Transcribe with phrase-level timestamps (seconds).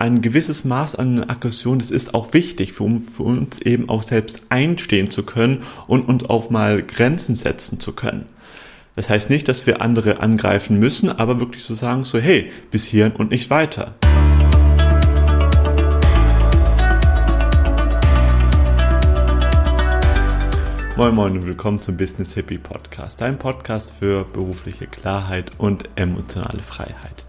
[0.00, 4.42] ein gewisses Maß an Aggression, das ist auch wichtig, für, für, uns eben auch selbst
[4.48, 8.26] einstehen zu können und, und auch mal Grenzen setzen zu können.
[8.96, 12.50] Das heißt nicht, dass wir andere angreifen müssen, aber wirklich zu so sagen, so hey,
[12.72, 13.94] bis hierhin und nicht weiter.
[20.96, 26.62] Moin Moin und willkommen zum Business Hippie Podcast, ein Podcast für berufliche Klarheit und emotionale
[26.62, 27.24] Freiheit.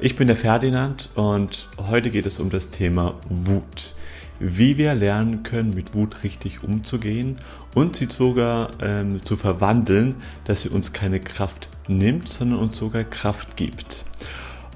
[0.00, 3.94] Ich bin der Ferdinand und heute geht es um das Thema Wut.
[4.40, 7.36] Wie wir lernen können, mit Wut richtig umzugehen
[7.76, 13.04] und sie sogar ähm, zu verwandeln, dass sie uns keine Kraft nimmt, sondern uns sogar
[13.04, 14.04] Kraft gibt.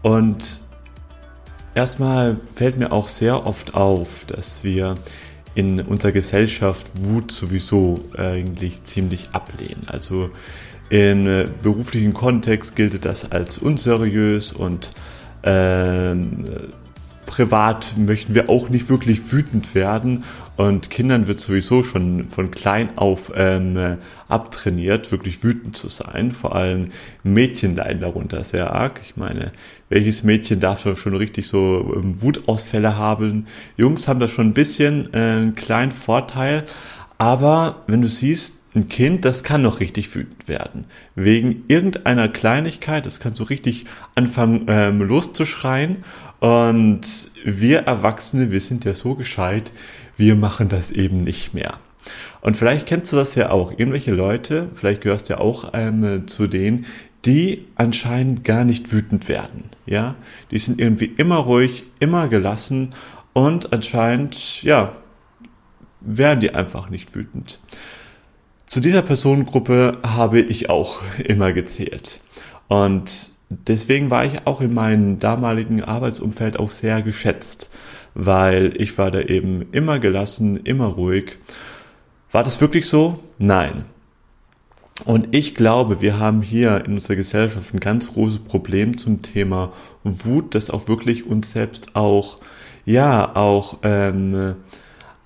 [0.02, 0.61] Und
[1.75, 4.97] erstmal fällt mir auch sehr oft auf, dass wir
[5.56, 9.80] in unserer Gesellschaft Wut sowieso eigentlich ziemlich ablehnen.
[9.89, 10.30] Also
[10.91, 14.92] in äh, beruflichen Kontext gilt das als unseriös und
[15.42, 16.45] ähm,
[17.27, 20.24] privat möchten wir auch nicht wirklich wütend werden
[20.56, 26.33] und Kindern wird sowieso schon von klein auf ähm, abtrainiert, wirklich wütend zu sein.
[26.33, 26.91] Vor allem
[27.22, 29.00] Mädchen leiden darunter sehr arg.
[29.05, 29.53] Ich meine,
[29.89, 33.47] welches Mädchen darf schon richtig so ähm, Wutausfälle haben?
[33.77, 36.64] Jungs haben da schon ein bisschen äh, einen kleinen Vorteil,
[37.19, 40.84] aber wenn du siehst, ein Kind, das kann noch richtig wütend werden.
[41.14, 46.05] Wegen irgendeiner Kleinigkeit, das kann so richtig anfangen ähm, loszuschreien.
[46.41, 49.72] Und wir Erwachsene, wir sind ja so gescheit,
[50.16, 51.78] wir machen das eben nicht mehr.
[52.41, 53.72] Und vielleicht kennst du das ja auch.
[53.72, 56.86] Irgendwelche Leute, vielleicht gehörst du ja auch ähm, zu denen,
[57.25, 59.64] die anscheinend gar nicht wütend werden.
[59.86, 60.14] Ja,
[60.50, 62.91] die sind irgendwie immer ruhig, immer gelassen
[63.32, 64.92] und anscheinend, ja,
[66.00, 67.60] werden die einfach nicht wütend.
[68.69, 72.20] Zu dieser Personengruppe habe ich auch immer gezählt.
[72.69, 77.70] Und deswegen war ich auch in meinem damaligen Arbeitsumfeld auch sehr geschätzt,
[78.12, 81.38] weil ich war da eben immer gelassen, immer ruhig.
[82.30, 83.20] War das wirklich so?
[83.38, 83.86] Nein.
[85.06, 89.72] Und ich glaube, wir haben hier in unserer Gesellschaft ein ganz großes Problem zum Thema
[90.03, 92.38] Wut, das auch wirklich uns selbst auch,
[92.84, 94.56] ja, auch ähm,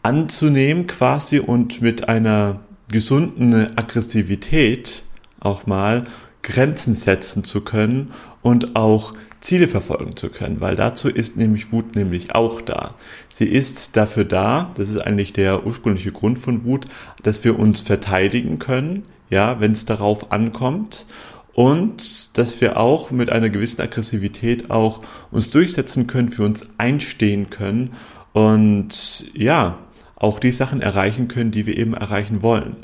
[0.05, 2.61] anzunehmen quasi und mit einer
[2.93, 5.03] gesunden Aggressivität
[5.41, 6.07] auch mal
[6.43, 11.97] Grenzen setzen zu können und auch Ziele verfolgen zu können, weil dazu ist nämlich Wut
[11.97, 12.95] nämlich auch da.
[13.33, 16.87] Sie ist dafür da, das ist eigentlich der ursprüngliche Grund von Wut,
[17.23, 21.07] dass wir uns verteidigen können, ja, wenn es darauf ankommt
[21.55, 25.01] und dass wir auch mit einer gewissen Aggressivität auch
[25.33, 27.95] uns durchsetzen können, für uns einstehen können
[28.33, 29.79] und ja,
[30.23, 32.77] auch die Sachen erreichen können, die wir eben erreichen wollen.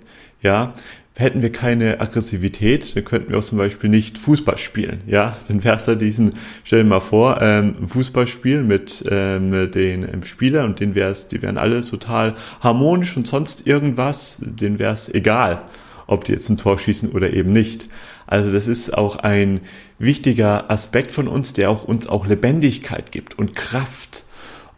[0.43, 0.75] Ja,
[1.15, 5.03] hätten wir keine Aggressivität, dann könnten wir auch zum Beispiel nicht Fußball spielen.
[5.07, 6.31] Ja, dann wäre es da diesen,
[6.63, 11.11] stell dir mal vor, ähm, Fußball spielen mit ähm, den ähm, Spielern und denen wäre
[11.11, 15.63] es, die wären alle total harmonisch und sonst irgendwas, denen wäre es egal,
[16.07, 17.89] ob die jetzt ein Tor schießen oder eben nicht.
[18.27, 19.61] Also das ist auch ein
[19.99, 24.25] wichtiger Aspekt von uns, der auch uns auch Lebendigkeit gibt und Kraft.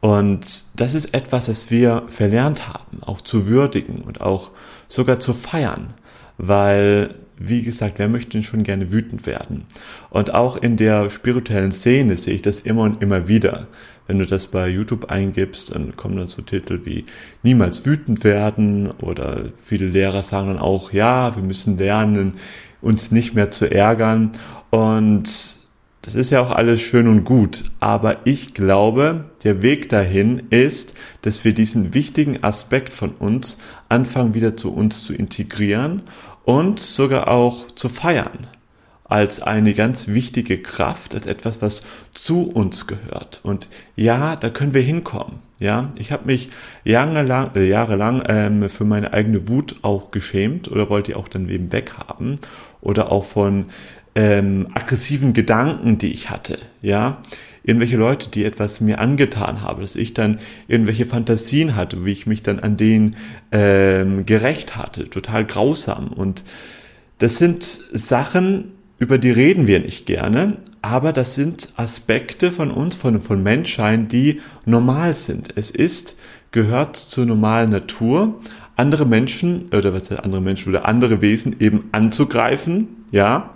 [0.00, 4.50] Und das ist etwas, das wir verlernt haben, auch zu würdigen und auch
[4.88, 5.94] sogar zu feiern,
[6.38, 9.66] weil, wie gesagt, wer möchte denn schon gerne wütend werden?
[10.08, 13.66] Und auch in der spirituellen Szene sehe ich das immer und immer wieder.
[14.06, 17.04] Wenn du das bei YouTube eingibst, dann kommen dann so Titel wie
[17.42, 22.34] niemals wütend werden oder viele Lehrer sagen dann auch, ja, wir müssen lernen,
[22.80, 24.32] uns nicht mehr zu ärgern
[24.70, 25.59] und
[26.02, 30.94] das ist ja auch alles schön und gut, aber ich glaube, der Weg dahin ist,
[31.22, 36.02] dass wir diesen wichtigen Aspekt von uns anfangen wieder zu uns zu integrieren
[36.44, 38.46] und sogar auch zu feiern
[39.04, 43.40] als eine ganz wichtige Kraft, als etwas, was zu uns gehört.
[43.42, 45.40] Und ja, da können wir hinkommen.
[45.58, 46.48] Ja, ich habe mich
[46.84, 51.48] jahrelang, äh, jahrelang ähm, für meine eigene Wut auch geschämt oder wollte die auch dann
[51.50, 52.36] eben weghaben
[52.80, 53.66] oder auch von
[54.14, 57.20] ähm, aggressiven Gedanken, die ich hatte, ja,
[57.62, 62.26] irgendwelche Leute, die etwas mir angetan haben, dass ich dann irgendwelche Fantasien hatte, wie ich
[62.26, 63.16] mich dann an denen
[63.52, 66.08] ähm, gerecht hatte, total grausam.
[66.08, 66.44] Und
[67.18, 72.96] das sind Sachen, über die reden wir nicht gerne, aber das sind Aspekte von uns,
[72.96, 75.50] von, von Menschsein, die normal sind.
[75.56, 76.16] Es ist,
[76.52, 78.40] gehört zur normalen Natur,
[78.76, 83.50] andere Menschen, oder was heißt andere Menschen, oder andere Wesen eben anzugreifen, ja,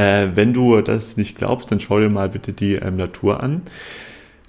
[0.00, 3.62] äh, wenn du das nicht glaubst, dann schau dir mal bitte die ähm, Natur an.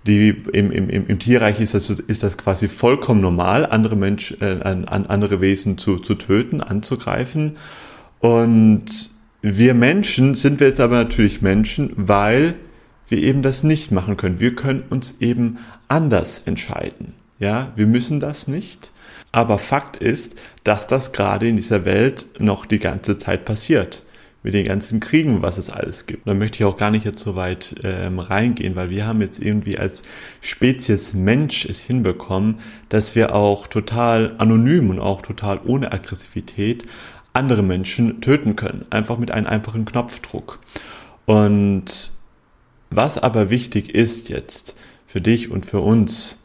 [0.08, 4.62] Die, im, im, im Tierreich ist das, ist das quasi vollkommen normal, andere Mensch, äh,
[4.62, 7.58] an, an andere Wesen zu, zu töten, anzugreifen.
[8.20, 8.86] Und
[9.42, 12.56] wir Menschen sind wir jetzt aber natürlich Menschen, weil
[13.10, 14.40] wir eben das nicht machen können.
[14.40, 15.58] Wir können uns eben
[15.90, 17.14] anders entscheiden.
[17.40, 18.92] Ja, wir müssen das nicht.
[19.34, 24.06] Aber Fakt ist, dass das gerade in dieser Welt noch die ganze Zeit passiert
[24.44, 26.28] mit den ganzen Kriegen, was es alles gibt.
[26.28, 29.40] Da möchte ich auch gar nicht jetzt so weit ähm, reingehen, weil wir haben jetzt
[29.40, 30.04] irgendwie als
[30.42, 32.60] Spezies Mensch es hinbekommen,
[32.90, 36.86] dass wir auch total anonym und auch total ohne Aggressivität
[37.34, 38.86] andere Menschen töten können.
[38.90, 40.60] Einfach mit einem einfachen Knopfdruck.
[41.26, 42.12] Und
[42.90, 46.40] was aber wichtig ist jetzt für dich und für uns,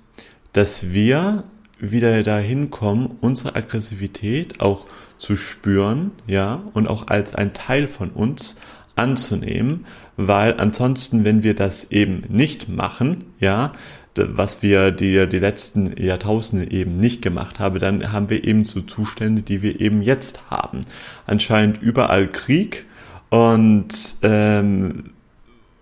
[0.52, 1.44] dass wir
[1.78, 4.86] wieder dahin kommen, unsere Aggressivität auch
[5.18, 8.56] zu spüren, ja, und auch als ein Teil von uns
[8.94, 9.86] anzunehmen,
[10.16, 13.72] weil ansonsten, wenn wir das eben nicht machen, ja,
[14.18, 18.80] was wir die, die letzten Jahrtausende eben nicht gemacht haben, dann haben wir eben so
[18.80, 20.80] Zustände, die wir eben jetzt haben.
[21.26, 22.86] Anscheinend überall Krieg
[23.28, 23.88] und
[24.22, 25.10] ähm,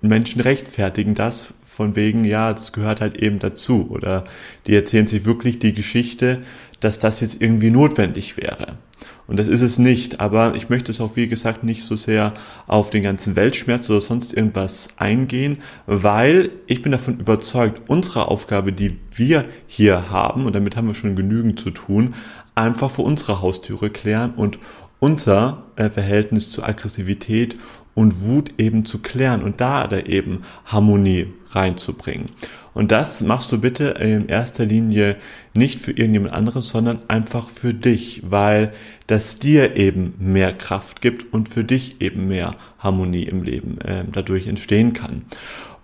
[0.01, 3.89] Menschen rechtfertigen das von wegen, ja, das gehört halt eben dazu.
[3.91, 4.25] Oder
[4.67, 6.43] die erzählen sich wirklich die Geschichte,
[6.81, 8.79] dass das jetzt irgendwie notwendig wäre.
[9.27, 10.21] Und das ist es nicht.
[10.21, 12.35] Aber ich möchte es auch, wie gesagt, nicht so sehr
[12.67, 18.73] auf den ganzen Weltschmerz oder sonst irgendwas eingehen, weil ich bin davon überzeugt, unsere Aufgabe,
[18.73, 22.15] die wir hier haben, und damit haben wir schon genügend zu tun,
[22.55, 24.59] einfach vor unserer Haustüre klären und
[25.01, 27.59] unser äh, Verhältnis zur Aggressivität
[27.95, 32.27] und Wut eben zu klären und da da eben Harmonie reinzubringen.
[32.75, 35.17] Und das machst du bitte in erster Linie
[35.55, 38.73] nicht für irgendjemand anderes, sondern einfach für dich, weil
[39.07, 44.05] das dir eben mehr Kraft gibt und für dich eben mehr Harmonie im Leben äh,
[44.11, 45.23] dadurch entstehen kann.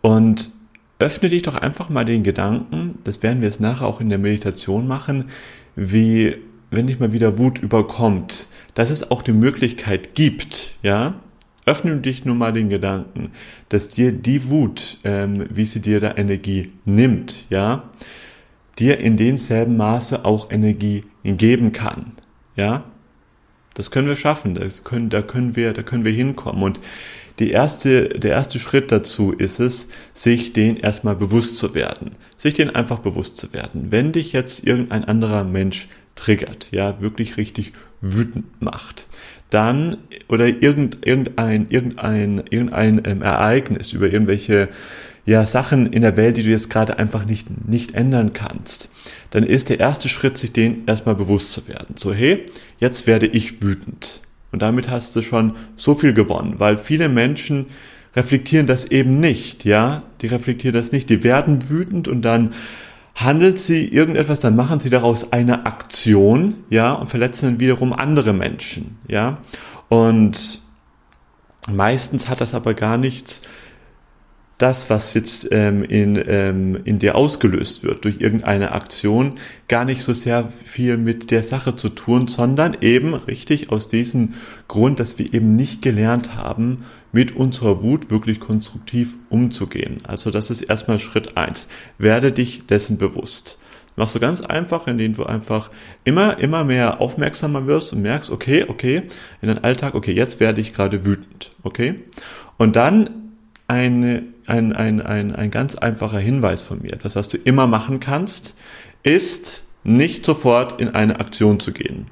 [0.00, 0.50] Und
[0.98, 4.18] öffne dich doch einfach mal den Gedanken, das werden wir jetzt nachher auch in der
[4.18, 5.26] Meditation machen,
[5.76, 6.36] wie
[6.70, 11.14] wenn dich mal wieder Wut überkommt, dass es auch die Möglichkeit gibt, ja,
[11.70, 13.30] öffne dich nur mal den Gedanken,
[13.68, 17.90] dass dir die Wut, ähm, wie sie dir da Energie nimmt, ja,
[18.78, 22.12] dir in denselben Maße auch Energie geben kann,
[22.56, 22.84] ja.
[23.74, 26.80] Das können wir schaffen, das können, da können wir, da können wir hinkommen und
[27.38, 32.12] die erste, der erste Schritt dazu ist es, sich den erstmal bewusst zu werden.
[32.36, 33.86] Sich den einfach bewusst zu werden.
[33.90, 37.72] Wenn dich jetzt irgendein anderer Mensch triggert, ja, wirklich richtig
[38.02, 39.06] wütend macht,
[39.50, 39.98] dann
[40.28, 44.68] oder irgend, irgendein, irgendein, irgendein ähm, Ereignis über irgendwelche
[45.26, 48.90] ja, Sachen in der Welt, die du jetzt gerade einfach nicht, nicht ändern kannst,
[49.30, 51.94] dann ist der erste Schritt, sich den erstmal bewusst zu werden.
[51.96, 52.44] So, hey,
[52.78, 54.20] jetzt werde ich wütend.
[54.50, 57.66] Und damit hast du schon so viel gewonnen, weil viele Menschen
[58.16, 62.52] reflektieren das eben nicht, ja, die reflektieren das nicht, die werden wütend und dann
[63.24, 68.32] handelt sie irgendetwas, dann machen sie daraus eine Aktion, ja, und verletzen dann wiederum andere
[68.32, 69.38] Menschen, ja.
[69.88, 70.62] Und
[71.70, 73.42] meistens hat das aber gar nichts
[74.60, 79.38] das, was jetzt ähm, in, ähm, in dir ausgelöst wird durch irgendeine Aktion,
[79.68, 84.34] gar nicht so sehr viel mit der Sache zu tun, sondern eben richtig aus diesem
[84.68, 89.98] Grund, dass wir eben nicht gelernt haben, mit unserer Wut wirklich konstruktiv umzugehen.
[90.06, 91.68] Also das ist erstmal Schritt eins.
[91.98, 93.58] Werde dich dessen bewusst.
[93.96, 95.70] Machst du ganz einfach, indem du einfach
[96.04, 99.02] immer, immer mehr aufmerksamer wirst und merkst, okay, okay,
[99.42, 102.00] in deinem Alltag, okay, jetzt werde ich gerade wütend, okay?
[102.56, 103.10] Und dann
[103.66, 106.92] eine, ein, ein, ein, ein ganz einfacher Hinweis von mir.
[106.92, 108.56] Etwas, was du immer machen kannst,
[109.02, 112.06] ist nicht sofort in eine Aktion zu gehen.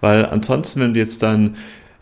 [0.00, 1.56] Weil ansonsten, wenn du jetzt dann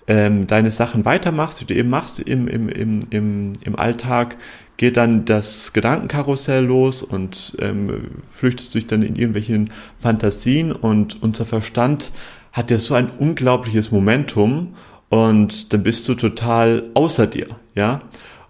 [0.08, 4.36] ähm, deine Sachen weitermachst, die du eben machst im, im, im, im, im Alltag,
[4.76, 11.44] geht dann das Gedankenkarussell los und ähm, flüchtest dich dann in irgendwelchen Fantasien und unser
[11.44, 12.12] Verstand
[12.52, 14.74] hat ja so ein unglaubliches Momentum
[15.08, 18.02] und dann bist du total außer dir, ja.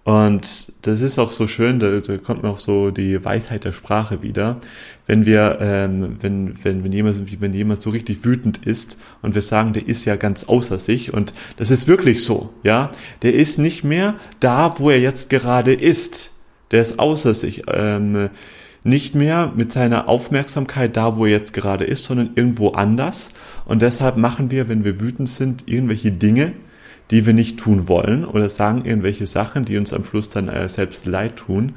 [0.06, 3.72] Und das ist auch so schön, da, da kommt mir auch so die Weisheit der
[3.72, 4.60] Sprache wieder.
[5.08, 9.42] Wenn wir, ähm, wenn, wenn, wenn jemand, wenn jemand so richtig wütend ist und wir
[9.42, 12.92] sagen, der ist ja ganz außer sich und das ist wirklich so, ja.
[13.22, 16.30] Der ist nicht mehr da, wo er jetzt gerade ist.
[16.70, 17.64] Der ist außer sich.
[17.66, 18.30] Ähm,
[18.84, 23.32] nicht mehr mit seiner Aufmerksamkeit da, wo er jetzt gerade ist, sondern irgendwo anders.
[23.64, 26.52] Und deshalb machen wir, wenn wir wütend sind, irgendwelche Dinge,
[27.10, 30.68] die wir nicht tun wollen oder sagen irgendwelche Sachen, die uns am Schluss dann äh,
[30.68, 31.74] selbst leid tun.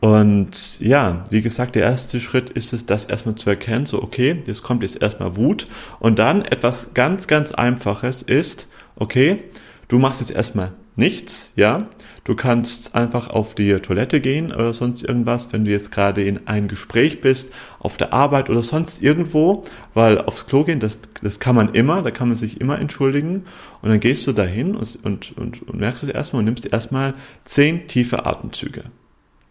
[0.00, 4.42] Und ja, wie gesagt, der erste Schritt ist es, das erstmal zu erkennen, so okay,
[4.46, 5.66] jetzt kommt jetzt erstmal Wut
[6.00, 9.44] und dann etwas ganz, ganz Einfaches ist, okay,
[9.88, 11.88] du machst jetzt erstmal nichts, ja.
[12.24, 16.48] Du kannst einfach auf die Toilette gehen oder sonst irgendwas, wenn du jetzt gerade in
[16.48, 19.62] einem Gespräch bist, auf der Arbeit oder sonst irgendwo,
[19.94, 23.44] weil aufs Klo gehen, das, das kann man immer, da kann man sich immer entschuldigen.
[23.82, 27.14] Und dann gehst du dahin und, und, und, und merkst es erstmal und nimmst erstmal
[27.44, 28.84] zehn tiefe Atemzüge.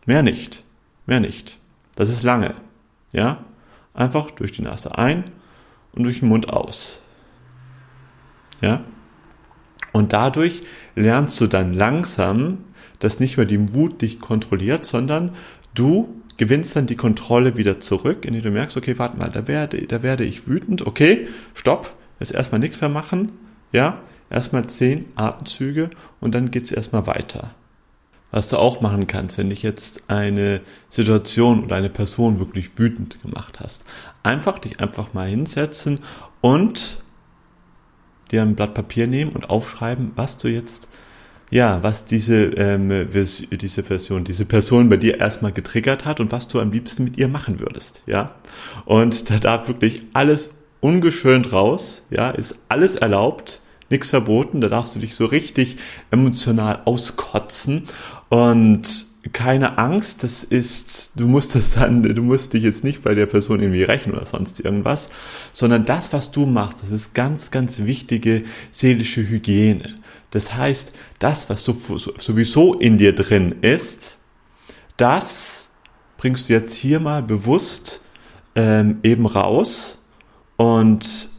[0.06, 0.64] Mehr nicht.
[1.06, 1.60] Mehr nicht.
[1.96, 2.56] Das ist lange.
[3.14, 3.46] Ja?
[3.94, 5.24] Einfach durch die Nase ein
[5.94, 7.00] und durch den Mund aus.
[8.62, 8.84] Ja?
[9.96, 10.62] Und dadurch
[10.98, 12.58] lernst du dann langsam,
[13.00, 15.32] dass nicht mehr die Wut dich kontrolliert, sondern
[15.74, 19.88] du gewinnst dann die Kontrolle wieder zurück, indem du merkst, okay, warte mal, da werde,
[19.88, 23.32] da werde ich wütend, okay, stopp, jetzt erstmal nichts mehr machen,
[23.72, 27.52] ja, erstmal zehn Atemzüge und dann geht's erstmal weiter.
[28.32, 30.60] Was du auch machen kannst, wenn dich jetzt eine
[30.90, 33.86] Situation oder eine Person wirklich wütend gemacht hast,
[34.24, 36.00] einfach dich einfach mal hinsetzen
[36.42, 36.98] und
[38.32, 40.88] dir ein Blatt Papier nehmen und aufschreiben, was du jetzt
[41.52, 43.08] ja, was diese, ähm,
[43.52, 47.18] diese Version, diese Person bei dir erstmal getriggert hat und was du am liebsten mit
[47.18, 48.36] ihr machen würdest, ja.
[48.86, 54.96] Und da darf wirklich alles ungeschönt raus, ja, ist alles erlaubt, nichts verboten, da darfst
[54.96, 55.78] du dich so richtig
[56.12, 57.84] emotional auskotzen.
[58.30, 63.16] Und keine Angst, das ist, du musst das dann, du musst dich jetzt nicht bei
[63.16, 65.10] der Person irgendwie rächen oder sonst irgendwas,
[65.52, 69.96] sondern das, was du machst, das ist ganz, ganz wichtige seelische Hygiene.
[70.32, 74.20] Das heißt, das, was sowieso in dir drin ist,
[74.98, 75.70] das
[76.18, 78.02] bringst du jetzt hier mal bewusst
[78.56, 80.02] ähm, eben raus
[80.58, 81.30] und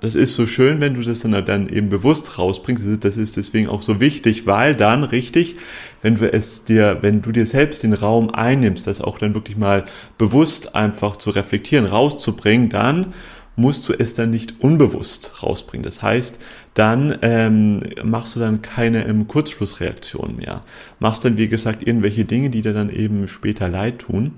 [0.00, 3.04] das ist so schön, wenn du das dann, dann eben bewusst rausbringst.
[3.04, 5.56] Das ist deswegen auch so wichtig, weil dann richtig,
[6.02, 9.56] wenn du es dir, wenn du dir selbst den Raum einnimmst, das auch dann wirklich
[9.56, 9.86] mal
[10.16, 13.12] bewusst einfach zu reflektieren, rauszubringen, dann
[13.56, 15.82] musst du es dann nicht unbewusst rausbringen.
[15.82, 16.38] Das heißt,
[16.74, 20.62] dann ähm, machst du dann keine ähm, Kurzschlussreaktion mehr.
[21.00, 24.32] Machst dann, wie gesagt, irgendwelche Dinge, die dir dann eben später leid tun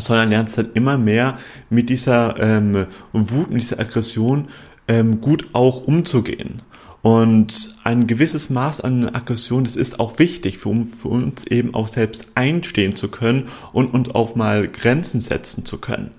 [0.00, 1.38] sondern lernst dann immer mehr
[1.70, 4.48] mit dieser ähm, Wut, mit dieser Aggression
[4.88, 6.62] ähm, gut auch umzugehen.
[7.02, 11.86] Und ein gewisses Maß an Aggression, das ist auch wichtig, für, für uns eben auch
[11.86, 16.10] selbst einstehen zu können und, und auch mal Grenzen setzen zu können.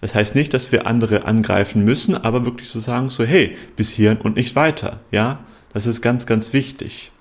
[0.00, 3.56] Das heißt nicht, dass wir andere angreifen müssen, aber wirklich zu so sagen, so hey,
[3.76, 5.00] bis hierhin und nicht weiter.
[5.10, 7.12] Ja, das ist ganz, ganz wichtig.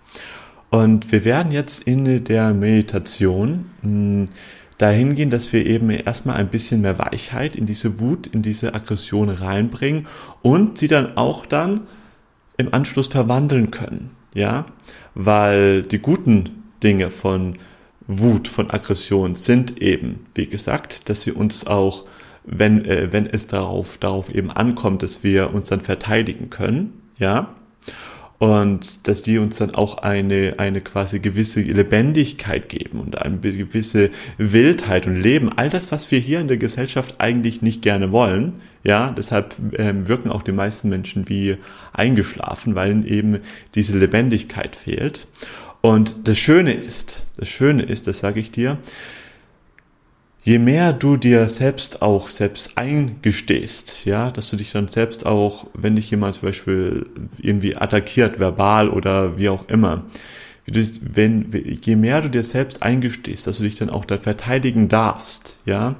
[0.71, 4.25] Und wir werden jetzt in der Meditation mh,
[4.77, 8.73] dahin gehen, dass wir eben erstmal ein bisschen mehr Weichheit in diese Wut, in diese
[8.73, 10.07] Aggression reinbringen
[10.41, 11.81] und sie dann auch dann
[12.57, 14.11] im Anschluss verwandeln können.
[14.33, 14.65] Ja,
[15.13, 17.57] weil die guten Dinge von
[18.07, 22.05] Wut, von Aggression sind eben, wie gesagt, dass sie uns auch,
[22.43, 27.55] wenn, äh, wenn es darauf, darauf eben ankommt, dass wir uns dann verteidigen können, ja,
[28.37, 34.09] und dass die uns dann auch eine, eine quasi gewisse Lebendigkeit geben und eine gewisse
[34.37, 35.51] Wildheit und Leben.
[35.55, 38.61] All das, was wir hier in der Gesellschaft eigentlich nicht gerne wollen.
[38.83, 41.57] Ja, deshalb ähm, wirken auch die meisten Menschen wie
[41.93, 43.39] eingeschlafen, weil ihnen eben
[43.73, 45.27] diese Lebendigkeit fehlt.
[45.81, 48.77] Und das Schöne ist, das Schöne ist, das sage ich dir,
[50.45, 55.65] je mehr du dir selbst auch selbst eingestehst, ja, dass du dich dann selbst auch,
[55.73, 57.07] wenn dich jemand zum Beispiel
[57.39, 60.03] irgendwie attackiert, verbal oder wie auch immer,
[60.67, 65.57] wenn, je mehr du dir selbst eingestehst, dass du dich dann auch da verteidigen darfst,
[65.65, 65.95] ja,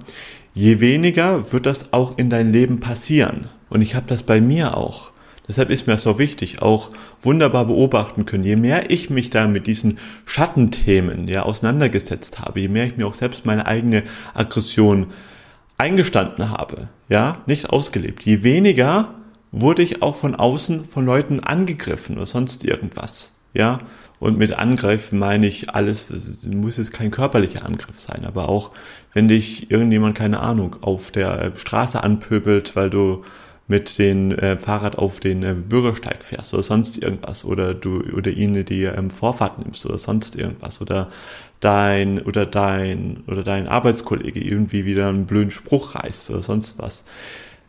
[0.53, 3.49] je weniger wird das auch in dein Leben passieren.
[3.69, 5.11] Und ich habe das bei mir auch.
[5.47, 6.89] Deshalb ist mir das so wichtig, auch
[7.21, 8.43] wunderbar beobachten können.
[8.43, 13.07] Je mehr ich mich da mit diesen Schattenthemen ja auseinandergesetzt habe, je mehr ich mir
[13.07, 15.07] auch selbst meine eigene Aggression
[15.77, 19.13] eingestanden habe, ja, nicht ausgelebt, je weniger
[19.51, 23.79] wurde ich auch von außen von Leuten angegriffen oder sonst irgendwas, ja.
[24.17, 26.09] Und mit Angriffen meine ich alles,
[26.47, 28.71] muss jetzt kein körperlicher Angriff sein, aber auch
[29.13, 33.23] wenn dich irgendjemand, keine Ahnung, auf der Straße anpöbelt, weil du
[33.67, 38.31] mit dem äh, Fahrrad auf den äh, Bürgersteig fährst oder sonst irgendwas oder du oder
[38.31, 41.09] ihnen die ähm, Vorfahrt nimmst oder sonst irgendwas oder
[41.61, 47.05] dein oder dein oder dein Arbeitskollege irgendwie wieder einen blöden Spruch reißt oder sonst was.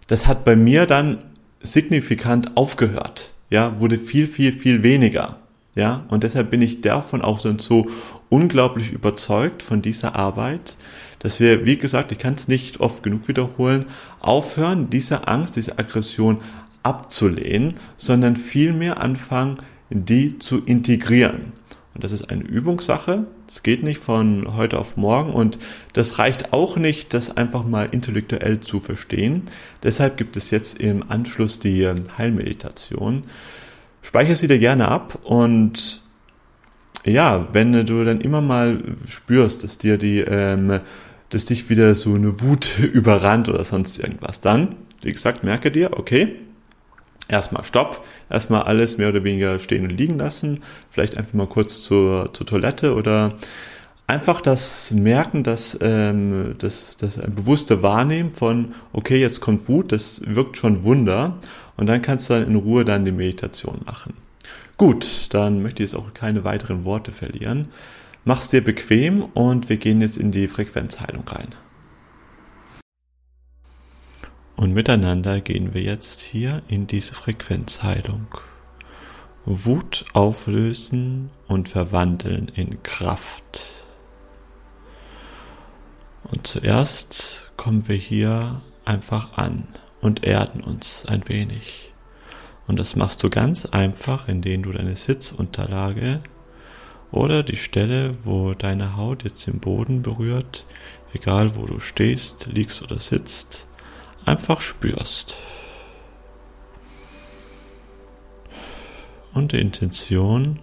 [0.07, 1.19] Das hat bei mir dann
[1.63, 3.33] signifikant aufgehört.
[3.49, 5.39] Ja, wurde viel, viel, viel weniger.
[5.75, 7.87] Ja, und deshalb bin ich davon auch so
[8.29, 10.77] unglaublich überzeugt von dieser Arbeit,
[11.19, 13.87] dass wir, wie gesagt, ich kann es nicht oft genug wiederholen,
[14.21, 16.41] aufhören, diese Angst, diese Aggression
[16.83, 19.59] abzulehnen, sondern vielmehr anfangen,
[19.91, 21.53] die zu integrieren.
[21.95, 23.27] Und das ist eine Übungssache.
[23.47, 25.59] Das geht nicht von heute auf morgen und
[25.95, 29.45] das reicht auch nicht, das einfach mal intellektuell zu verstehen.
[29.83, 33.23] Deshalb gibt es jetzt im Anschluss die Heilmeditation.
[34.03, 36.03] Speicher sie dir gerne ab und
[37.07, 40.81] ja, wenn du dann immer mal spürst, dass dir die ähm,
[41.31, 44.41] dass dich wieder so eine Wut überrannt oder sonst irgendwas.
[44.41, 46.37] Dann, wie gesagt, merke dir, okay,
[47.29, 50.61] erstmal Stopp, erstmal alles mehr oder weniger stehen und liegen lassen,
[50.91, 53.35] vielleicht einfach mal kurz zur, zur Toilette oder
[54.07, 60.23] einfach das Merken, dass ähm, das, das bewusste Wahrnehmen von, okay, jetzt kommt Wut, das
[60.27, 61.39] wirkt schon Wunder
[61.77, 64.15] und dann kannst du dann in Ruhe dann die Meditation machen.
[64.77, 67.69] Gut, dann möchte ich jetzt auch keine weiteren Worte verlieren.
[68.25, 71.49] Mach's dir bequem und wir gehen jetzt in die Frequenzheilung rein.
[74.57, 78.27] Und miteinander gehen wir jetzt hier in diese Frequenzheilung.
[79.47, 83.85] Wut auflösen und verwandeln in Kraft.
[86.25, 89.69] Und zuerst kommen wir hier einfach an
[90.01, 91.86] und erden uns ein wenig.
[92.67, 96.21] Und das machst du ganz einfach, indem du deine Sitzunterlage
[97.13, 100.67] oder die Stelle, wo deine Haut jetzt den Boden berührt,
[101.13, 103.67] egal wo du stehst, liegst oder sitzt,
[104.25, 105.37] einfach spürst.
[109.33, 110.61] Und die Intention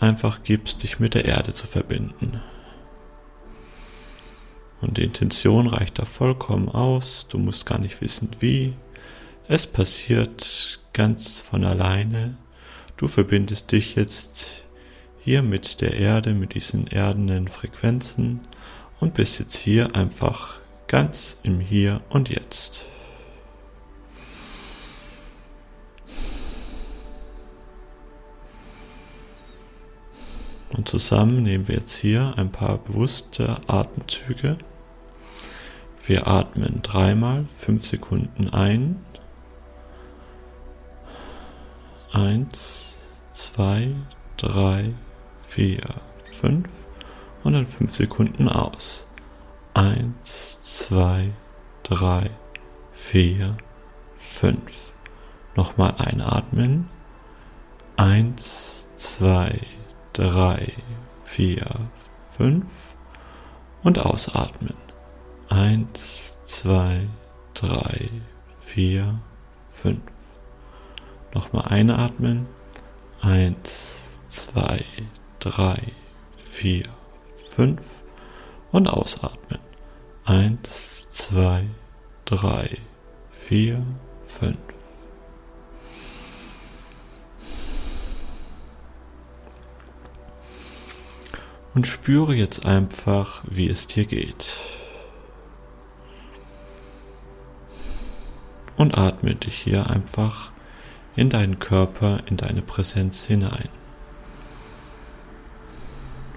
[0.00, 2.40] einfach gibst, dich mit der Erde zu verbinden.
[4.80, 8.74] Und die Intention reicht da vollkommen aus, du musst gar nicht wissen wie.
[9.48, 12.36] Es passiert ganz von alleine.
[12.96, 14.64] Du verbindest dich jetzt
[15.20, 18.40] hier mit der Erde, mit diesen erdenden Frequenzen
[18.98, 22.84] und bist jetzt hier einfach ganz im Hier und Jetzt.
[30.70, 34.58] Und zusammen nehmen wir jetzt hier ein paar bewusste Atemzüge.
[36.04, 38.96] Wir atmen dreimal fünf Sekunden ein.
[42.12, 42.94] Eins,
[43.34, 43.94] zwei,
[44.36, 44.94] drei,
[45.42, 45.82] vier,
[46.32, 46.68] fünf
[47.44, 49.06] und dann fünf Sekunden aus.
[49.74, 51.32] Eins, zwei,
[51.82, 52.30] drei,
[52.92, 53.56] vier,
[54.18, 54.92] fünf.
[55.54, 56.88] Nochmal einatmen.
[57.96, 59.60] Eins, zwei,
[60.12, 60.72] drei,
[61.22, 61.66] vier,
[62.30, 62.96] fünf
[63.82, 64.74] und ausatmen.
[65.48, 67.08] Eins, zwei,
[67.54, 68.10] drei,
[68.60, 69.20] vier,
[69.70, 70.02] fünf.
[71.34, 72.46] Nochmal einatmen.
[73.20, 74.84] Eins, zwei,
[75.38, 75.78] drei,
[76.44, 76.84] vier,
[77.50, 78.02] fünf
[78.70, 79.60] und ausatmen.
[80.24, 81.66] Eins, zwei,
[82.24, 82.78] drei,
[83.30, 83.82] vier,
[84.26, 84.58] fünf.
[91.74, 94.52] Und spüre jetzt einfach, wie es dir geht.
[98.76, 100.50] Und atme dich hier einfach
[101.18, 103.68] in deinen Körper, in deine Präsenz hinein.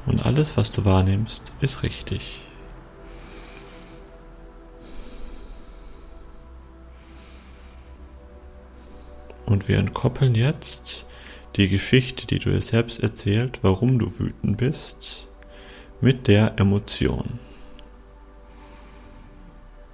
[0.08, 2.42] Und alles, was du wahrnimmst, ist richtig.
[9.46, 11.06] Und wir entkoppeln jetzt
[11.58, 15.28] die Geschichte, die du dir selbst erzählt, warum du wütend bist,
[16.00, 17.38] mit der Emotion.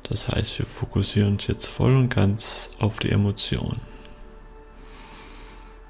[0.04, 3.82] Das heißt, wir fokussieren uns jetzt voll und ganz auf die Emotion.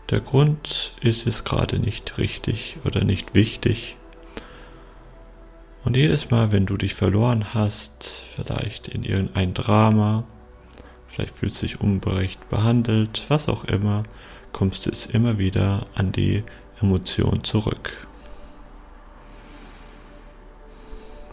[0.10, 3.98] Der Grund ist jetzt gerade nicht richtig oder nicht wichtig.
[5.84, 10.24] Und jedes Mal, wenn du dich verloren hast, vielleicht in irgendein Drama,
[11.10, 14.04] vielleicht fühlst du dich unberecht behandelt, was auch immer,
[14.54, 16.44] kommst du jetzt immer wieder an die
[16.82, 18.08] Emotion zurück.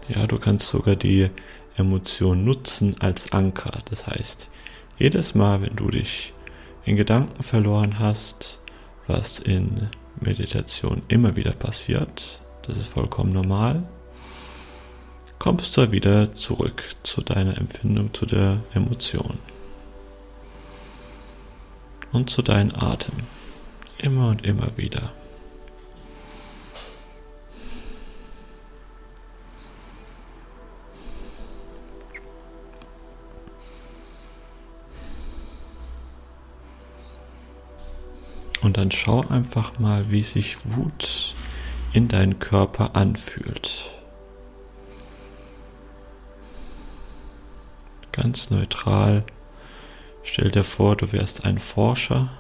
[0.09, 1.31] Ja, du kannst sogar die
[1.77, 3.79] Emotion nutzen als Anker.
[3.87, 4.51] Das heißt,
[4.99, 6.35] jedes Mal, wenn du dich
[6.85, 8.61] in Gedanken verloren hast,
[9.07, 9.89] was in
[10.21, 13.83] Meditation immer wieder passiert, das ist vollkommen normal,
[15.39, 19.39] kommst du wieder zurück zu deiner Empfindung, zu der Emotion
[22.13, 23.15] und zu deinem Atem.
[23.99, 25.13] Immer und immer wieder.
[38.65, 41.37] Und dann schau einfach mal, wie sich Wut
[41.93, 43.93] in deinem Körper anfühlt.
[48.11, 49.25] Ganz neutral
[50.27, 52.31] Stell dir vor, du wärst ein Forscher,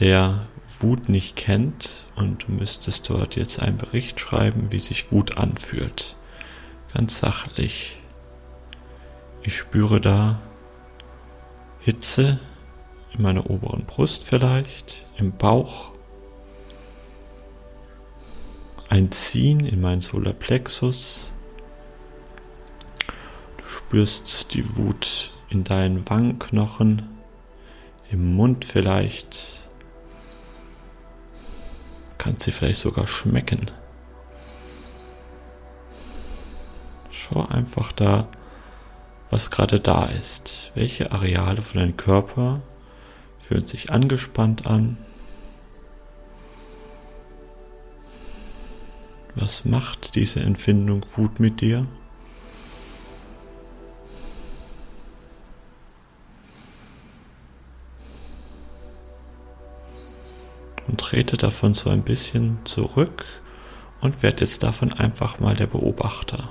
[0.00, 0.46] der
[0.80, 6.16] Wut nicht kennt und du müsstest dort jetzt einen Bericht schreiben, wie sich Wut anfühlt.
[6.94, 7.98] Ganz sachlich.
[9.42, 10.40] Ich spüre da
[11.80, 12.40] Hitze
[13.14, 15.92] in meiner oberen Brust vielleicht, im Bauch,
[18.88, 21.32] ein Ziehen in meinen Solarplexus.
[23.56, 27.08] Du spürst die Wut in deinen Wangenknochen,
[28.10, 29.66] im Mund vielleicht.
[32.18, 33.70] Kannst sie vielleicht sogar schmecken.
[37.10, 38.28] Schau einfach da,
[39.30, 40.70] was gerade da ist.
[40.74, 42.60] Welche Areale von deinem Körper
[43.52, 44.96] fühlen sich angespannt an?
[49.34, 51.86] Was macht diese Empfindung Wut mit dir?
[60.88, 63.26] Und trete davon so ein bisschen zurück
[64.00, 66.48] und werde jetzt davon einfach mal der Beobachter.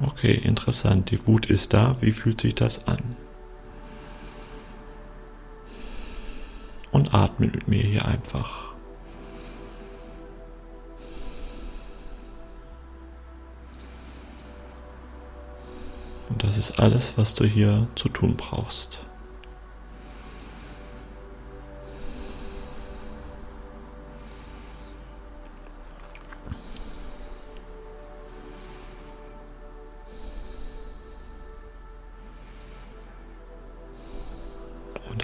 [0.00, 1.10] Okay, interessant.
[1.10, 1.96] Die Wut ist da.
[2.00, 3.16] Wie fühlt sich das an?
[6.92, 8.70] Und atme mit mir hier einfach.
[16.28, 19.09] Und das ist alles, was du hier zu tun brauchst.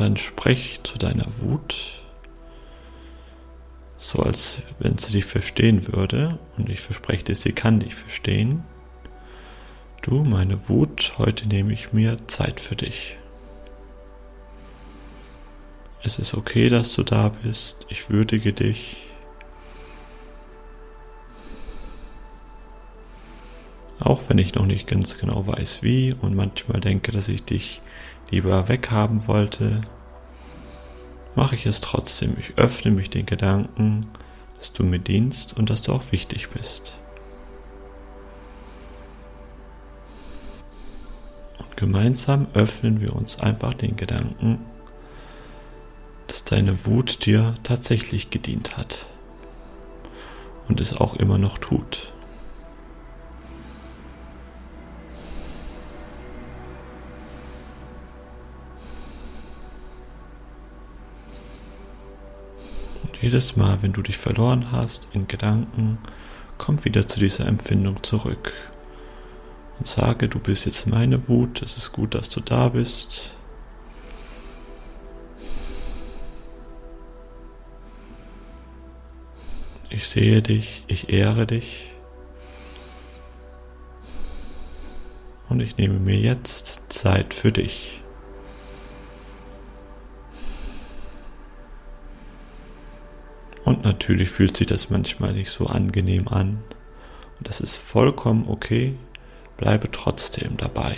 [0.00, 2.02] Dann sprech zu deiner Wut,
[3.96, 6.38] so als wenn sie dich verstehen würde.
[6.56, 8.64] Und ich verspreche dir, sie kann dich verstehen.
[10.02, 13.16] Du, meine Wut, heute nehme ich mir Zeit für dich.
[16.02, 17.86] Es ist okay, dass du da bist.
[17.88, 18.98] Ich würdige dich.
[23.98, 27.80] Auch wenn ich noch nicht ganz genau weiß wie und manchmal denke, dass ich dich
[28.30, 29.82] lieber weghaben wollte,
[31.34, 32.36] mache ich es trotzdem.
[32.38, 34.08] Ich öffne mich den Gedanken,
[34.58, 36.98] dass du mir dienst und dass du auch wichtig bist.
[41.58, 44.64] Und gemeinsam öffnen wir uns einfach den Gedanken,
[46.26, 49.06] dass deine Wut dir tatsächlich gedient hat
[50.68, 52.12] und es auch immer noch tut.
[63.20, 65.98] Jedes Mal, wenn du dich verloren hast in Gedanken,
[66.58, 68.52] komm wieder zu dieser Empfindung zurück
[69.78, 73.32] und sage, du bist jetzt meine Wut, es ist gut, dass du da bist.
[79.90, 81.90] Ich sehe dich, ich ehre dich
[85.48, 88.02] und ich nehme mir jetzt Zeit für dich.
[93.86, 96.62] Natürlich fühlt sich das manchmal nicht so angenehm an.
[97.38, 98.94] Und das ist vollkommen okay.
[99.56, 100.96] Bleibe trotzdem dabei.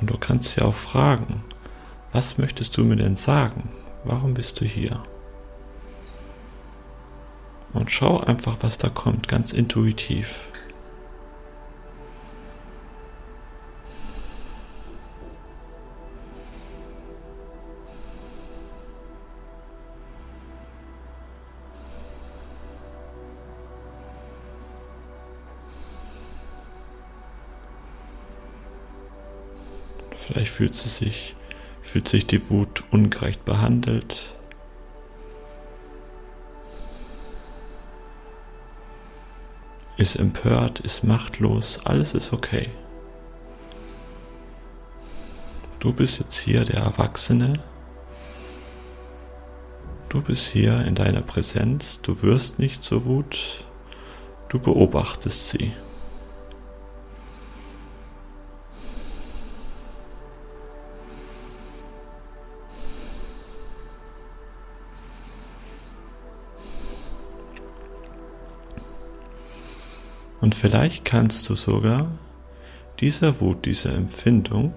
[0.00, 1.42] Und du kannst ja auch fragen,
[2.12, 3.68] was möchtest du mir denn sagen?
[4.04, 5.02] Warum bist du hier?
[7.72, 10.46] Und schau einfach, was da kommt, ganz intuitiv.
[30.30, 31.34] Vielleicht fühlt sie sich,
[31.82, 34.32] fühlt sich die Wut ungerecht behandelt.
[39.96, 42.70] Ist empört, ist machtlos, alles ist okay.
[45.80, 47.60] Du bist jetzt hier der Erwachsene.
[50.10, 52.02] Du bist hier in deiner Präsenz.
[52.02, 53.64] Du wirst nicht zur Wut.
[54.48, 55.72] Du beobachtest sie.
[70.40, 72.10] Und vielleicht kannst du sogar
[73.00, 74.74] dieser Wut, dieser Empfindung,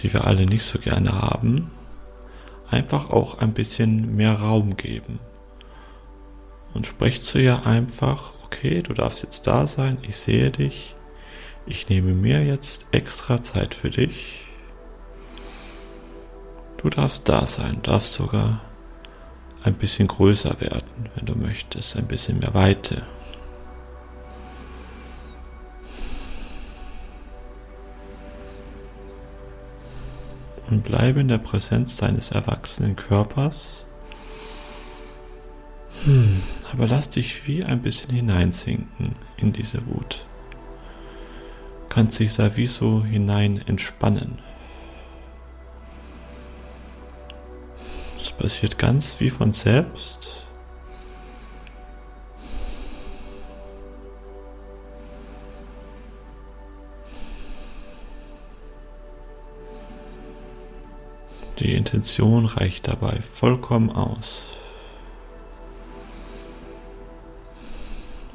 [0.00, 1.70] die wir alle nicht so gerne haben,
[2.70, 5.18] einfach auch ein bisschen mehr Raum geben.
[6.74, 10.94] Und sprich zu ihr einfach, okay, du darfst jetzt da sein, ich sehe dich,
[11.66, 14.42] ich nehme mir jetzt extra Zeit für dich.
[16.78, 18.60] Du darfst da sein, darfst sogar
[19.64, 23.02] ein bisschen größer werden, wenn du möchtest, ein bisschen mehr Weite.
[30.70, 33.86] Und bleibe in der Präsenz deines erwachsenen Körpers.
[36.04, 40.26] Hm, aber lass dich wie ein bisschen hineinsinken in diese Wut.
[41.88, 44.38] Kannst dich da wie so hinein entspannen.
[48.38, 50.47] passiert ganz wie von selbst.
[61.58, 64.44] Die Intention reicht dabei vollkommen aus.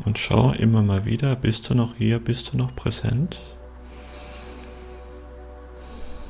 [0.04, 3.40] Und schau immer mal wieder, bist du noch hier, bist du noch präsent?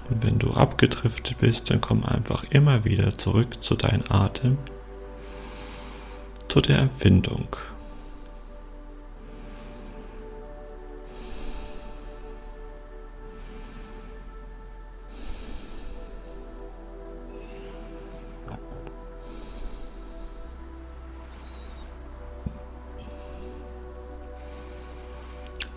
[0.09, 4.57] Und wenn du abgedriftet bist, dann komm einfach immer wieder zurück zu deinem Atem,
[6.47, 7.47] zu der Empfindung.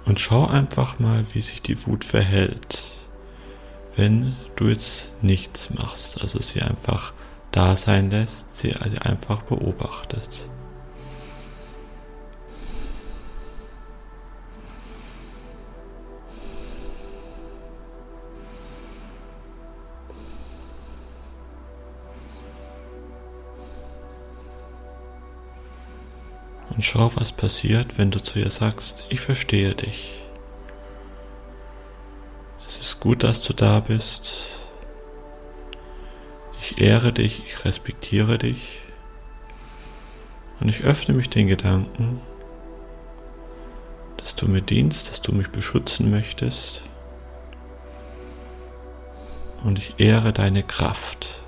[0.06, 2.92] Und schau einfach mal, wie sich die Wut verhält,
[3.96, 7.12] wenn du jetzt nichts machst, also sie einfach
[7.50, 10.48] da sein lässt, sie einfach beobachtet.
[26.76, 30.22] Und schau, was passiert, wenn du zu ihr sagst, ich verstehe dich.
[32.66, 34.48] Es ist gut, dass du da bist.
[36.60, 38.82] Ich ehre dich, ich respektiere dich.
[40.60, 42.20] Und ich öffne mich den Gedanken,
[44.18, 46.82] dass du mir dienst, dass du mich beschützen möchtest.
[49.64, 51.42] Und ich ehre deine Kraft.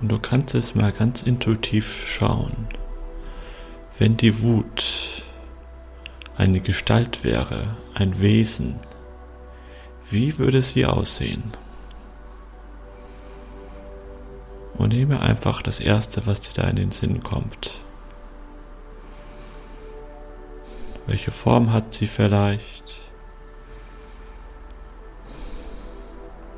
[0.00, 2.68] Und du kannst es mal ganz intuitiv schauen.
[3.98, 5.24] Wenn die Wut
[6.36, 8.78] eine Gestalt wäre, ein Wesen,
[10.08, 11.52] wie würde sie aussehen?
[14.74, 17.74] Und nehme einfach das Erste, was dir da in den Sinn kommt.
[21.08, 22.94] Welche Form hat sie vielleicht?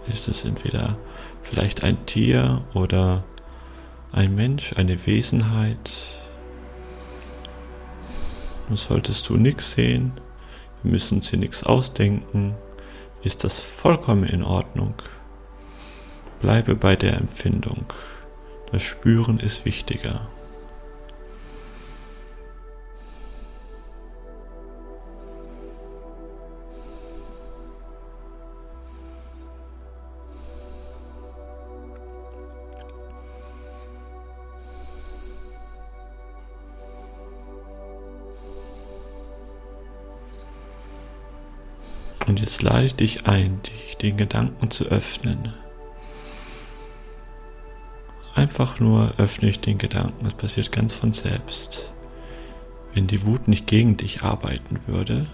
[0.06, 0.98] Ist es entweder
[1.42, 3.24] vielleicht ein Tier oder
[4.12, 6.06] ein Mensch, eine Wesenheit.
[8.68, 10.12] Nun solltest du nichts sehen,
[10.82, 12.54] wir müssen uns hier nichts ausdenken,
[13.22, 14.94] ist das vollkommen in Ordnung.
[16.40, 17.84] Bleibe bei der Empfindung.
[18.72, 20.28] Das Spüren ist wichtiger.
[42.30, 45.52] Und jetzt lade ich dich ein, dich den Gedanken zu öffnen.
[48.36, 51.92] Einfach nur öffne ich den Gedanken, es passiert ganz von selbst.
[52.94, 55.26] Wenn die Wut nicht gegen dich arbeiten würde,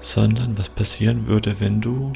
[0.00, 2.12] sondern was passieren würde, wenn du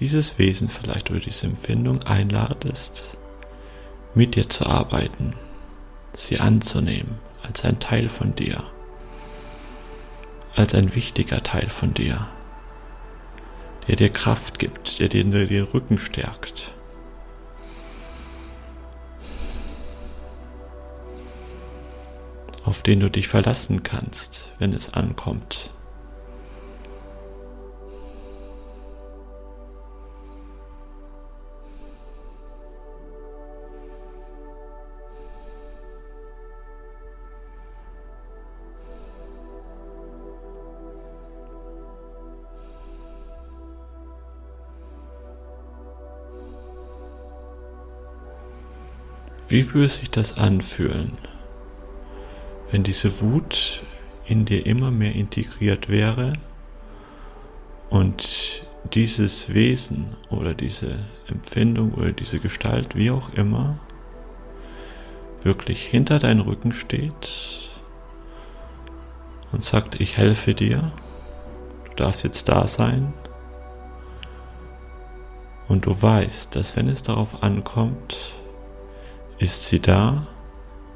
[0.00, 3.18] dieses Wesen vielleicht oder diese Empfindung einladest,
[4.16, 5.34] mit dir zu arbeiten,
[6.16, 8.64] sie anzunehmen als ein Teil von dir
[10.56, 12.26] als ein wichtiger Teil von dir,
[13.88, 16.74] der dir Kraft gibt, der dir den Rücken stärkt.
[22.64, 25.73] auf den du dich verlassen kannst, wenn es ankommt.
[49.54, 51.12] Wie würde sich das anfühlen,
[52.72, 53.84] wenn diese Wut
[54.26, 56.32] in dir immer mehr integriert wäre
[57.88, 63.78] und dieses Wesen oder diese Empfindung oder diese Gestalt, wie auch immer,
[65.42, 67.70] wirklich hinter deinen Rücken steht
[69.52, 70.90] und sagt, ich helfe dir,
[71.84, 73.12] du darfst jetzt da sein.
[75.68, 78.34] Und du weißt, dass wenn es darauf ankommt,
[79.44, 80.26] ist sie da?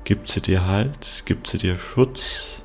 [0.05, 1.25] Gibt sie dir Halt?
[1.27, 2.63] Gibt sie dir Schutz?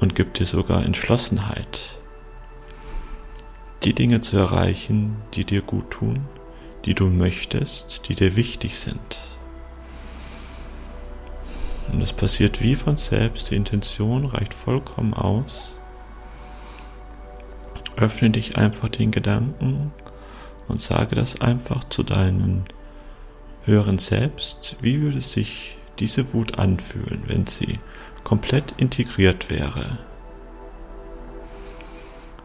[0.00, 1.96] Und gibt dir sogar Entschlossenheit,
[3.84, 6.26] die Dinge zu erreichen, die dir gut tun,
[6.84, 9.18] die du möchtest, die dir wichtig sind.
[11.92, 15.78] Und es passiert wie von selbst, die Intention reicht vollkommen aus.
[17.96, 19.92] Öffne dich einfach den Gedanken
[20.66, 22.64] und sage das einfach zu deinem
[23.64, 24.76] höheren Selbst.
[24.80, 27.78] Wie würde sich diese Wut anfühlen, wenn sie
[28.22, 29.98] komplett integriert wäre?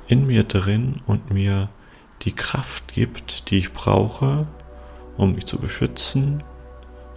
[0.08, 1.69] In mir drin und mir
[2.23, 4.47] die Kraft gibt, die ich brauche,
[5.17, 6.43] um mich zu beschützen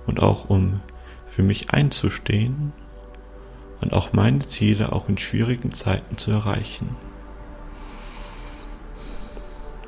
[0.06, 0.80] und auch um
[1.26, 2.72] für mich einzustehen
[3.80, 6.96] und auch meine Ziele auch in schwierigen Zeiten zu erreichen.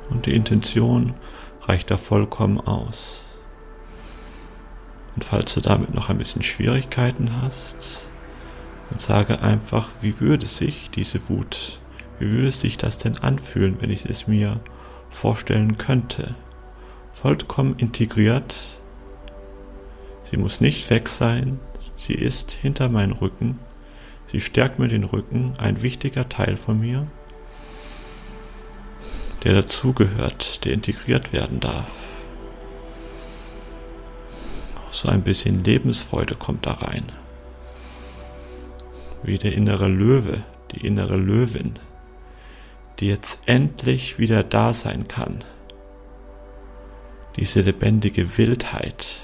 [0.09, 1.13] Und die Intention
[1.61, 3.24] reicht da vollkommen aus.
[5.15, 8.09] Und falls du damit noch ein bisschen Schwierigkeiten hast,
[8.89, 11.79] dann sage einfach, wie würde sich diese Wut,
[12.19, 14.59] wie würde sich das denn anfühlen, wenn ich es mir
[15.09, 16.35] vorstellen könnte?
[17.13, 18.81] Vollkommen integriert
[20.29, 21.59] Sie muss nicht weg sein,
[21.95, 23.59] sie ist hinter meinem Rücken,
[24.25, 27.07] sie stärkt mir den Rücken, ein wichtiger Teil von mir,
[29.43, 31.91] der dazugehört, der integriert werden darf.
[34.95, 37.11] So ein bisschen Lebensfreude kommt da rein.
[39.23, 41.77] Wie der innere Löwe, die innere Löwin,
[42.99, 45.43] die jetzt endlich wieder da sein kann.
[47.35, 49.19] Diese lebendige Wildheit,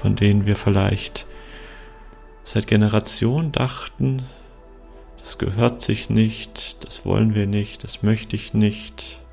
[0.00, 1.26] von denen wir vielleicht
[2.44, 4.22] seit Generationen dachten,
[5.18, 9.23] das gehört sich nicht, das wollen wir nicht, das möchte ich nicht.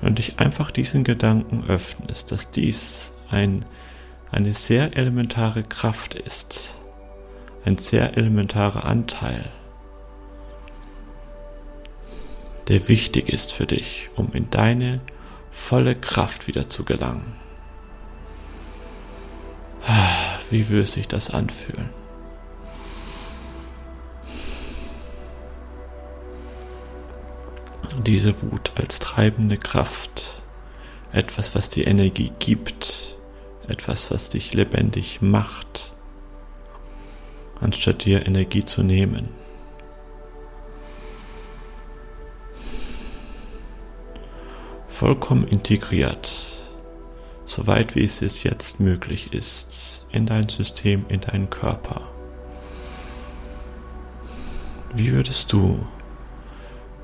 [0.00, 3.64] Und dich einfach diesen Gedanken öffnest, dass dies ein,
[4.30, 6.74] eine sehr elementare Kraft ist,
[7.64, 9.50] ein sehr elementarer Anteil,
[12.68, 15.00] der wichtig ist für dich, um in deine
[15.50, 17.34] volle Kraft wieder zu gelangen.
[20.50, 21.97] Wie würde sich das anfühlen?
[27.96, 30.42] Diese Wut als treibende Kraft,
[31.12, 33.18] etwas, was dir Energie gibt,
[33.66, 35.94] etwas, was dich lebendig macht,
[37.60, 39.28] anstatt dir Energie zu nehmen.
[44.88, 46.56] Vollkommen integriert.
[47.46, 52.02] Soweit wie es jetzt möglich ist, in dein System, in deinen Körper.
[54.94, 55.86] Wie würdest du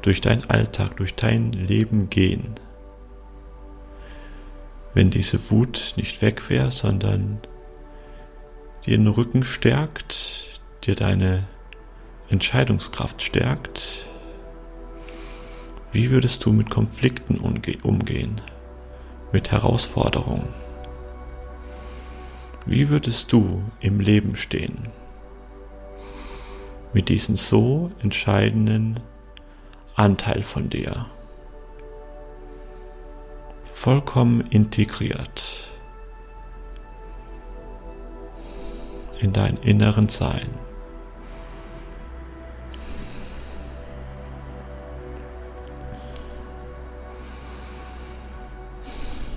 [0.05, 2.55] durch deinen Alltag, durch dein Leben gehen,
[4.95, 7.40] wenn diese Wut nicht weg wäre, sondern
[8.87, 11.45] dir den Rücken stärkt, dir deine
[12.29, 14.09] Entscheidungskraft stärkt?
[15.93, 18.40] Wie würdest du mit Konflikten umgehen?
[19.35, 20.49] mit Herausforderungen.
[22.67, 24.88] Wie würdest du im Leben stehen?
[26.93, 29.01] Mit diesem so entscheidenden
[29.97, 31.07] Anteil von dir.
[33.67, 35.69] Vollkommen integriert
[39.21, 40.49] in dein inneren Sein.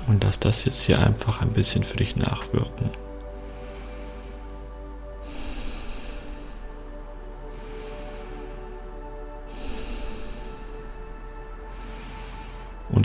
[0.08, 2.92] Und lass das jetzt hier einfach ein bisschen für dich nachwirken.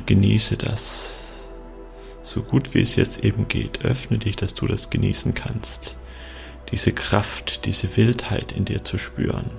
[0.03, 1.27] Und genieße das.
[2.25, 5.97] So gut wie es jetzt eben geht, öffne dich, dass du das genießen kannst.
[6.73, 9.51] Diese Kraft, diese Wildheit in dir zu spüren.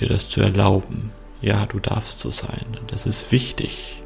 [0.00, 1.12] dir das zu erlauben.
[1.40, 2.76] Ja, du darfst so sein.
[2.88, 4.02] Das ist wichtig,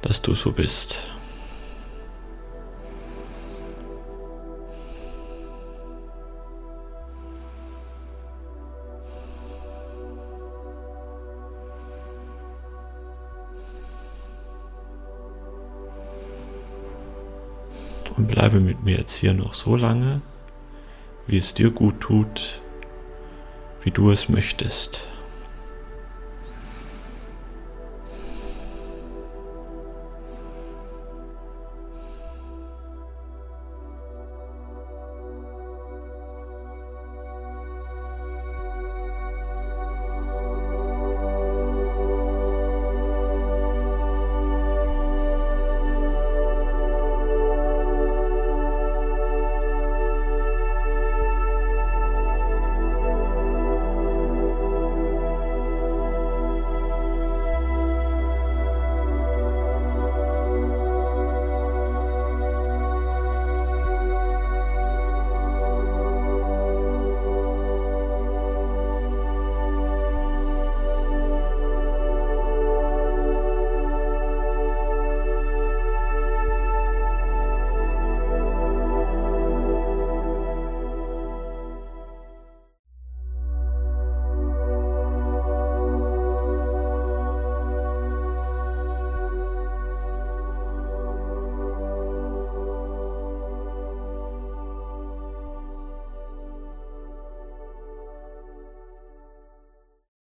[0.00, 1.17] dass du so bist.
[18.38, 20.20] Bleibe mit mir jetzt hier noch so lange,
[21.26, 22.60] wie es dir gut tut,
[23.82, 25.08] wie du es möchtest.